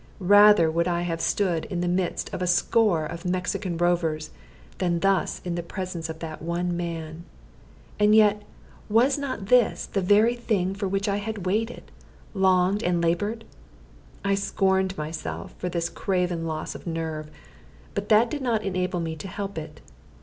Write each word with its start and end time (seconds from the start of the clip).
Rather 0.33 0.71
would 0.71 0.87
I 0.87 1.03
have 1.03 1.21
stood 1.21 1.65
in 1.65 1.81
the 1.81 1.87
midst 1.87 2.33
of 2.33 2.41
a 2.41 2.47
score 2.47 3.05
of 3.05 3.23
Mexican 3.23 3.77
rovers 3.77 4.31
than 4.79 4.99
thus 5.01 5.41
in 5.45 5.53
the 5.53 5.61
presence 5.61 6.09
of 6.09 6.17
that 6.17 6.41
one 6.41 6.75
man. 6.75 7.23
And 7.99 8.15
yet 8.15 8.41
was 8.89 9.19
not 9.19 9.45
this 9.45 9.85
the 9.85 10.01
very 10.01 10.33
thing 10.35 10.73
for 10.73 10.87
which 10.87 11.07
I 11.07 11.17
had 11.17 11.45
waited, 11.45 11.91
longed, 12.33 12.81
and 12.81 12.99
labored? 12.99 13.45
I 14.25 14.33
scorned 14.33 14.97
myself 14.97 15.53
for 15.59 15.69
this 15.69 15.87
craven 15.87 16.47
loss 16.47 16.73
of 16.73 16.87
nerve, 16.87 17.29
but 17.93 18.09
that 18.09 18.31
did 18.31 18.41
not 18.41 18.63
enable 18.63 19.01
me 19.01 19.15
to 19.17 19.27
help 19.27 19.55
it. 19.55 19.81